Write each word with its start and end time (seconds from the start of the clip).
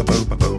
pa 0.00 0.14
pa 0.14 0.36
pa 0.36 0.36
pa 0.36 0.49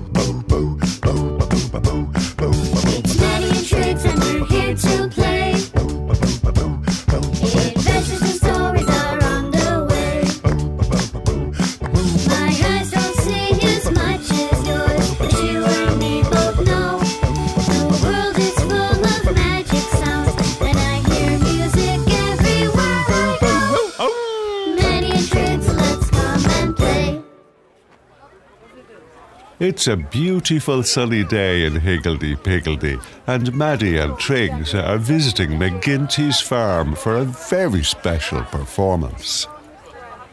It's 29.62 29.86
a 29.86 29.96
beautiful 29.96 30.82
sunny 30.82 31.24
day 31.24 31.66
in 31.66 31.76
Higgledy 31.76 32.36
Piggledy, 32.36 32.98
and 33.28 33.54
Maddie 33.54 34.00
and 34.00 34.18
Triggs 34.18 34.74
are 34.74 34.98
visiting 34.98 35.52
McGinty's 35.52 36.42
farm 36.42 36.96
for 36.96 37.18
a 37.18 37.26
very 37.26 37.84
special 37.84 38.42
performance. 38.42 39.46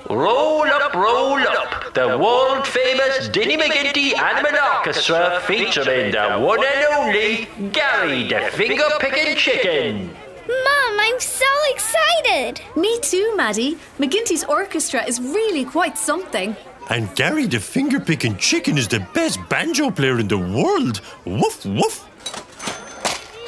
Roll 0.09 0.63
up, 0.63 0.95
roll 0.95 1.47
up, 1.47 1.93
the 1.93 2.17
world 2.17 2.67
famous 2.67 3.29
Dinny 3.29 3.59
McGinty 3.59 4.17
Animal 4.17 4.59
Orchestra 4.77 5.43
featuring 5.45 6.13
the 6.13 6.39
one 6.41 6.65
and 6.65 6.87
only 6.95 7.71
Gary 7.73 8.29
the 8.29 8.49
Finger 8.53 8.89
Picking 8.99 9.37
Chicken. 9.37 10.07
Mom, 10.49 11.01
I'm 11.01 11.21
so 11.21 11.45
excited! 11.69 12.63
Me 12.77 12.99
too, 13.01 13.37
Maddie. 13.37 13.77
McGinty's 13.99 14.45
orchestra 14.45 15.05
is 15.05 15.21
really 15.21 15.67
quite 15.67 15.99
something. 15.99 16.57
And 16.91 17.15
Gary 17.15 17.47
the 17.47 17.61
finger 17.61 18.01
picking 18.01 18.37
chicken 18.37 18.79
is 18.79 18.89
the 18.89 19.01
best 19.13 19.39
banjo 19.49 19.91
player 19.91 20.19
in 20.19 20.29
the 20.29 20.39
world. 20.39 21.01
Woof 21.25 21.65
woof. 21.67 22.05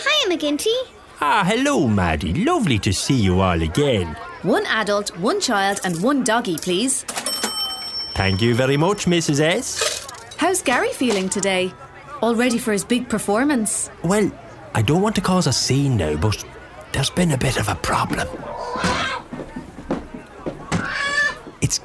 Hi, 0.02 0.30
McGinty. 0.30 0.74
Ah, 1.22 1.44
hello, 1.46 1.86
Maddie. 1.86 2.44
Lovely 2.44 2.78
to 2.80 2.92
see 2.92 3.14
you 3.14 3.40
all 3.40 3.60
again. 3.62 4.16
One 4.42 4.66
adult, 4.66 5.16
one 5.18 5.40
child, 5.40 5.80
and 5.84 6.02
one 6.02 6.24
doggy, 6.24 6.56
please. 6.58 7.04
Thank 8.14 8.42
you 8.42 8.54
very 8.54 8.76
much, 8.76 9.06
Mrs. 9.06 9.40
S. 9.40 10.06
How's 10.36 10.62
Gary 10.62 10.92
feeling 10.92 11.28
today? 11.28 11.72
All 12.22 12.34
ready 12.34 12.58
for 12.58 12.72
his 12.72 12.84
big 12.84 13.08
performance? 13.08 13.90
Well, 14.02 14.30
I 14.74 14.82
don't 14.82 15.02
want 15.02 15.14
to 15.16 15.20
cause 15.20 15.46
a 15.46 15.52
scene 15.52 15.96
now, 15.96 16.16
but 16.16 16.44
there's 16.92 17.10
been 17.10 17.32
a 17.32 17.38
bit 17.38 17.58
of 17.58 17.68
a 17.68 17.74
problem. 17.76 18.28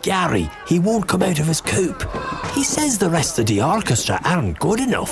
It's 0.06 0.14
Gary. 0.14 0.48
He 0.67 0.78
won't 0.78 1.08
come 1.08 1.23
out 1.23 1.39
of 1.39 1.48
his 1.48 1.61
coop. 1.61 2.08
He 2.53 2.64
says 2.64 3.00
the 3.00 3.09
rest 3.09 3.39
of 3.39 3.48
the 3.48 3.64
orchestra 3.64 4.20
aren't 4.23 4.59
good 4.59 4.80
enough. 4.80 5.12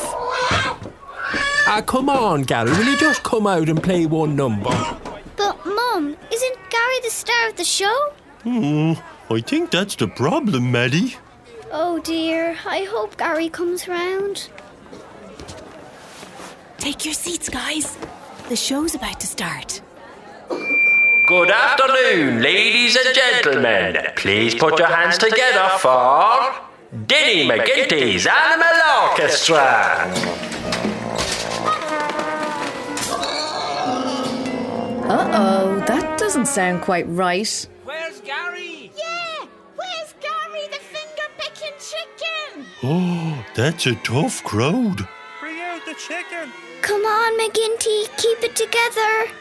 Ah, 1.65 1.81
come 1.83 2.09
on, 2.09 2.43
Gary. 2.43 2.69
Will 2.69 2.83
you 2.83 2.97
just 2.97 3.23
come 3.23 3.47
out 3.47 3.69
and 3.69 3.81
play 3.81 4.05
one 4.05 4.35
number? 4.35 4.69
But, 5.35 5.65
Mum, 5.65 6.15
isn't 6.31 6.57
Gary 6.69 6.99
the 7.01 7.09
star 7.09 7.49
of 7.49 7.55
the 7.55 7.63
show? 7.63 8.13
Hmm, 8.43 8.93
I 9.31 9.41
think 9.41 9.71
that's 9.71 9.95
the 9.95 10.07
problem, 10.07 10.71
Maddie. 10.71 11.15
Oh 11.71 11.97
dear, 11.99 12.55
I 12.63 12.83
hope 12.83 13.17
Gary 13.17 13.49
comes 13.49 13.87
round. 13.87 14.47
Take 16.77 17.03
your 17.03 17.15
seats, 17.15 17.49
guys. 17.49 17.97
The 18.47 18.55
show's 18.55 18.93
about 18.93 19.19
to 19.21 19.25
start. 19.25 19.81
Good 21.33 21.49
afternoon, 21.49 22.43
ladies 22.43 22.95
and 22.95 23.15
gentlemen. 23.15 23.97
Please 24.15 24.53
put 24.53 24.77
your 24.77 24.87
hands 24.87 25.17
together 25.17 25.67
for 25.79 26.53
Dinny 27.07 27.47
McGinty's 27.49 28.27
Animal 28.27 29.09
Orchestra. 29.09 30.13
Uh 35.09 35.31
oh, 35.33 35.83
that 35.87 36.19
doesn't 36.19 36.45
sound 36.45 36.83
quite 36.83 37.07
right. 37.07 37.67
Where's 37.83 38.19
Gary? 38.19 38.91
Yeah, 38.95 39.47
where's 39.75 40.13
Gary 40.21 40.67
the 40.69 40.83
finger 40.93 41.27
picking 41.39 41.73
chicken? 41.79 42.65
Oh, 42.83 43.43
that's 43.55 43.87
a 43.87 43.95
tough 43.95 44.43
crowd. 44.43 45.07
Bring 45.39 45.59
out 45.61 45.83
the 45.83 45.95
chicken. 45.95 46.51
Come 46.83 47.01
on, 47.01 47.39
McGinty, 47.39 48.15
keep 48.17 48.43
it 48.43 48.55
together. 48.55 49.33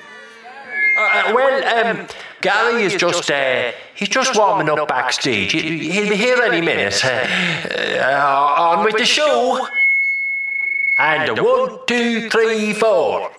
Uh, 1.04 1.32
well, 1.34 1.86
um, 1.86 2.06
Gary 2.40 2.82
is 2.84 2.94
just, 2.94 3.30
uh, 3.30 3.72
he's 3.94 4.08
just 4.08 4.36
warming 4.36 4.68
up 4.68 4.88
backstage. 4.88 5.52
He- 5.52 5.90
He'll 5.90 6.08
be 6.08 6.16
here 6.16 6.40
any 6.42 6.60
minute. 6.60 7.04
Uh, 7.04 7.08
uh, 8.00 8.54
on 8.58 8.84
with 8.84 8.96
the 8.96 9.04
show. 9.04 9.66
And 10.98 11.38
a 11.38 11.42
one, 11.42 11.78
two, 11.86 12.28
three, 12.30 12.72
four. 12.74 13.30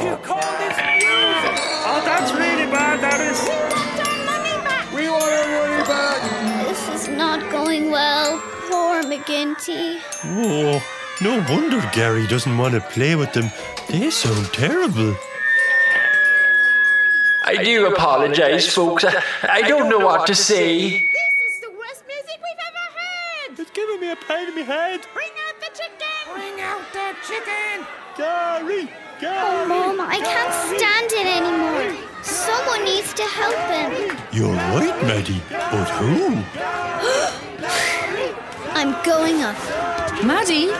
You 0.00 0.16
call 0.24 0.40
this 0.60 0.76
music? 0.76 1.56
Oh, 1.86 2.02
that's 2.04 2.32
really 2.32 2.66
bad, 2.70 3.00
that 3.00 3.20
is. 3.20 3.40
We 4.94 5.08
want 5.08 5.24
our 5.24 5.46
money 5.68 5.82
back. 5.88 6.66
This 6.68 6.88
is 7.02 7.08
not 7.08 7.40
going 7.50 7.90
well. 7.90 8.40
Poor 8.70 9.02
McGinty. 9.02 10.00
Oh, 10.24 10.82
no 11.22 11.38
wonder 11.48 11.80
Gary 11.92 12.26
doesn't 12.26 12.56
want 12.56 12.74
to 12.74 12.80
play 12.80 13.14
with 13.14 13.32
them. 13.32 13.50
They 13.88 14.10
sound 14.10 14.46
terrible. 14.52 15.16
I 17.44 17.62
do 17.64 17.86
apologize, 17.86 18.72
folks. 18.72 19.04
I, 19.04 19.22
I 19.42 19.62
don't 19.62 19.88
know 19.88 19.98
what 19.98 20.26
to 20.28 20.34
say. 20.34 20.90
This 20.90 21.34
is 21.48 21.60
the 21.60 21.70
worst 21.70 22.04
music 22.06 22.38
we've 22.38 22.62
ever 22.68 22.86
heard. 23.00 23.58
It's 23.58 23.70
giving 23.72 24.00
me 24.00 24.10
a 24.12 24.16
pain 24.16 24.48
in 24.48 24.54
my 24.54 24.62
head. 24.62 25.00
Bring 25.12 25.34
out 25.48 25.56
the 25.58 25.70
chicken. 25.74 26.34
Bring 26.34 26.60
out 26.60 26.92
the 26.92 27.14
chicken. 27.26 27.86
Gary! 28.16 28.88
Oh, 28.88 29.20
Gary! 29.20 29.68
Mom, 29.68 30.00
I 30.00 30.18
can't 30.20 30.54
stand 30.76 31.12
it 31.12 31.26
anymore. 31.26 31.96
Someone 32.22 32.84
needs 32.84 33.12
to 33.14 33.22
help 33.22 33.56
him. 33.68 34.16
You're 34.32 34.54
right, 34.54 35.02
Maddie. 35.02 35.42
But 35.50 35.88
who? 35.98 36.44
I'm 38.72 38.92
going 39.04 39.42
up. 39.42 39.56
Maddie? 40.24 40.70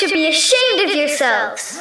Should 0.00 0.12
be 0.12 0.28
ashamed 0.28 0.80
of 0.88 0.96
yourselves. 0.96 1.78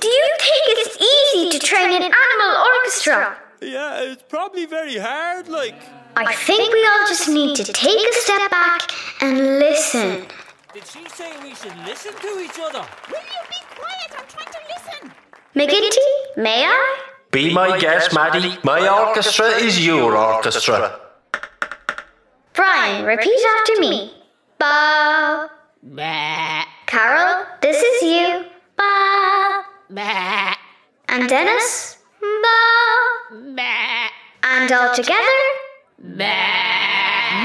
Do 0.00 0.08
you 0.08 0.28
think 0.44 0.62
it's 0.80 0.96
easy 0.96 1.50
to 1.50 1.58
train 1.58 1.90
an 1.92 2.02
animal 2.02 2.64
orchestra? 2.72 3.36
Yeah, 3.60 4.00
it's 4.00 4.22
probably 4.22 4.64
very 4.64 4.96
hard, 4.96 5.48
like. 5.48 5.74
I 6.16 6.34
think 6.34 6.72
we 6.72 6.80
all 6.86 7.06
just 7.06 7.28
need 7.28 7.54
to 7.56 7.64
take 7.64 8.00
a 8.00 8.12
step 8.14 8.50
back 8.50 8.90
and 9.20 9.58
listen. 9.58 10.26
Did 10.72 10.86
she 10.86 11.06
say 11.10 11.32
we 11.42 11.54
should 11.54 11.76
listen 11.84 12.14
to 12.14 12.40
each 12.40 12.58
other? 12.66 12.82
Will 13.10 13.26
you 13.36 13.42
be 13.50 13.60
quiet? 13.76 14.10
I'm 14.18 14.26
trying 14.26 14.52
to 14.56 14.60
listen. 14.72 15.12
McGinty, 15.54 16.42
may 16.42 16.64
I? 16.64 16.98
Be 17.30 17.52
my 17.52 17.78
guest, 17.78 18.14
Maddie. 18.14 18.56
My 18.64 18.88
orchestra 18.88 19.48
is 19.48 19.84
your 19.84 20.16
orchestra. 20.16 20.98
Brian, 22.54 23.04
repeat 23.04 23.40
after 23.58 23.80
me. 23.80 24.14
Ba. 24.58 25.50
Carol, 26.86 27.44
this 27.60 27.82
is 27.82 28.02
you. 28.02 28.44
Ba. 28.76 30.54
And 31.34 31.48
Dennis. 31.48 31.98
Ba. 33.56 34.06
And 34.44 34.70
all 34.70 34.94
together. 34.94 35.40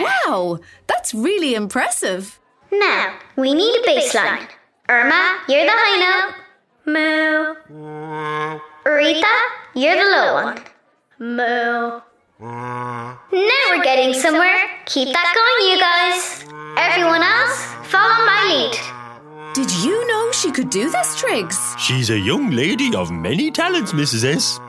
Wow, 0.04 0.60
that's 0.86 1.12
really 1.16 1.56
impressive. 1.56 2.40
Now, 2.72 3.18
we 3.36 3.56
need 3.56 3.80
a 3.80 3.82
bass 3.84 4.14
line. 4.14 4.48
Irma, 4.90 5.40
you're 5.48 5.66
the 5.66 5.72
high 5.74 5.98
note. 6.06 6.36
Moo. 6.86 7.56
Rita, 8.86 9.36
you're 9.74 9.96
the 9.96 10.06
low 10.12 10.34
one. 10.36 10.62
Moo. 11.18 12.02
Now 12.42 13.18
we're 13.32 13.84
getting 13.84 14.14
somewhere. 14.14 14.70
Keep 14.86 15.14
that 15.14 15.34
going, 15.34 15.72
you 15.72 15.80
guys. 15.80 16.46
Everyone 16.78 16.99
she 20.40 20.52
could 20.52 20.70
do 20.70 20.90
this, 20.90 21.20
Triggs? 21.20 21.76
She's 21.78 22.10
a 22.10 22.18
young 22.18 22.52
lady 22.52 22.96
of 22.96 23.12
many 23.12 23.52
talents, 23.52 23.92
Mrs. 23.92 24.24
S. 24.24 24.60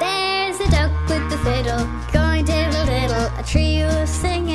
There's 0.00 0.60
a 0.60 0.70
duck 0.70 0.92
with 1.08 1.28
the 1.28 1.38
fiddle, 1.38 1.84
going 2.12 2.44
diddle 2.44 2.86
diddle, 2.86 3.26
a 3.36 3.42
trio 3.44 3.88
of 4.02 4.08
singing 4.08 4.51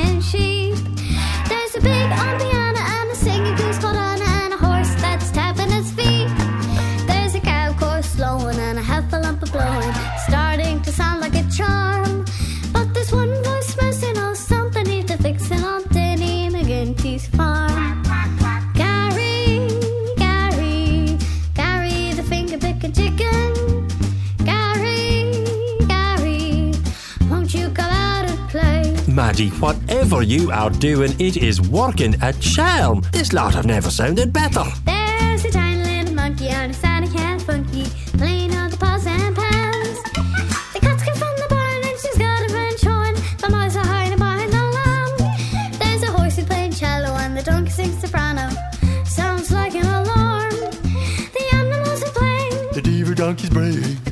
Maddie, 29.28 29.50
whatever 29.60 30.22
you 30.22 30.52
are 30.52 30.70
doing, 30.70 31.14
it 31.20 31.36
is 31.36 31.60
working 31.60 32.16
a 32.22 32.32
charm. 32.32 33.02
This 33.12 33.34
lot 33.34 33.54
have 33.56 33.66
never 33.66 33.92
sounded 33.92 34.32
better. 34.32 34.64
There's 34.86 35.44
a 35.44 35.52
tiny 35.52 35.84
little 35.84 36.16
monkey 36.16 36.50
on 36.50 36.70
a 36.70 36.74
Santa 36.74 37.12
can 37.12 37.38
funky, 37.38 37.84
playing 38.18 38.56
all 38.56 38.70
the 38.70 38.78
pots 38.78 39.06
and 39.06 39.36
pans. 39.36 40.02
The 40.72 40.80
cat's 40.80 41.04
come 41.04 41.16
from 41.16 41.36
the 41.44 41.48
barn 41.50 41.76
and 41.76 42.00
she's 42.00 42.18
got 42.18 42.42
a 42.42 42.50
friend 42.50 42.80
showing. 42.80 43.16
The 43.40 43.50
mice 43.50 43.76
are 43.76 43.86
hiding 43.86 44.18
behind 44.18 44.54
the 44.54 44.64
lamb. 44.64 45.78
There's 45.78 46.04
a 46.04 46.12
horse 46.14 46.38
who's 46.38 46.46
playing 46.46 46.72
cello 46.72 47.14
and 47.18 47.36
the 47.36 47.44
donkey 47.44 47.72
sings 47.72 48.00
soprano. 48.00 48.50
Sounds 49.04 49.52
like 49.52 49.76
an 49.76 49.88
alarm. 49.88 50.52
The 50.52 51.46
animals 51.52 52.02
are 52.02 52.12
playing. 52.12 52.70
The 52.72 52.82
diva 52.82 53.14
donkey's 53.14 53.50
brave. 53.50 54.07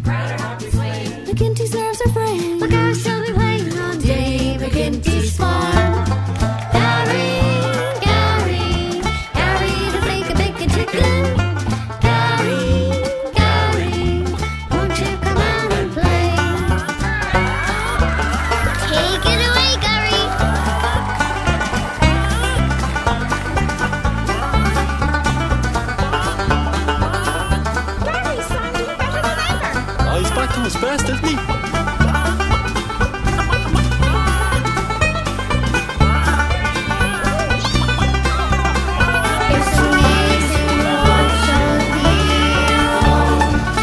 Be 30.82 31.36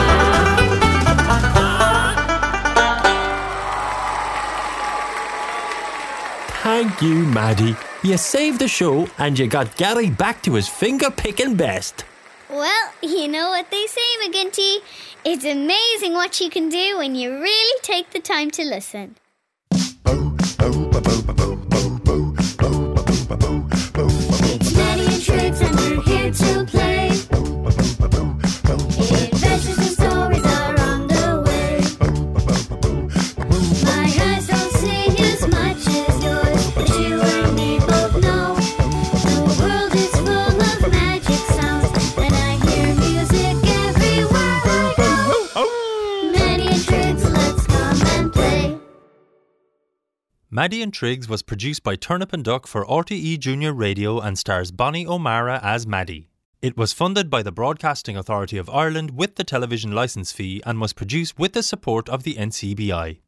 Thank 6.62 7.02
you, 7.02 7.26
Maddie. 7.26 7.76
You 8.04 8.18
saved 8.18 8.60
the 8.60 8.68
show 8.68 9.08
and 9.18 9.40
you 9.40 9.48
got 9.48 9.76
Gary 9.78 10.10
back 10.10 10.42
to 10.44 10.54
his 10.54 10.68
finger 10.68 11.10
picking 11.10 11.56
best. 11.56 12.06
Well, 12.56 12.94
you 13.02 13.28
know 13.28 13.50
what 13.50 13.70
they 13.70 13.86
say, 13.86 14.02
McGinty. 14.24 14.78
It's 15.26 15.44
amazing 15.44 16.14
what 16.14 16.40
you 16.40 16.50
can 16.50 16.70
do 16.70 16.98
when 16.98 17.14
you 17.14 17.32
really 17.42 17.80
take 17.82 18.12
the 18.12 18.22
time 18.22 18.50
to 18.52 18.64
listen. 18.64 19.18
Maddie 50.56 50.82
and 50.82 50.94
Triggs 50.94 51.28
was 51.28 51.42
produced 51.42 51.84
by 51.84 51.98
Turnip 51.98 52.32
and 52.32 52.42
Duck 52.42 52.66
for 52.66 52.86
RTE 52.86 53.38
Junior 53.40 53.74
Radio 53.74 54.22
and 54.22 54.40
stars 54.40 54.72
Bonnie 54.72 55.06
O'Mara 55.06 55.60
as 55.62 55.86
Maddie. 55.86 56.30
It 56.62 56.78
was 56.78 56.94
funded 56.94 57.30
by 57.30 57.44
the 57.44 57.52
Broadcasting 57.52 58.16
Authority 58.16 58.58
of 58.58 58.70
Ireland 58.70 59.12
with 59.18 59.36
the 59.36 59.44
television 59.44 59.92
licence 59.92 60.32
fee 60.32 60.64
and 60.66 60.80
was 60.80 60.94
produced 60.94 61.38
with 61.38 61.52
the 61.52 61.62
support 61.62 62.08
of 62.08 62.24
the 62.24 62.36
NCBI. 62.36 63.20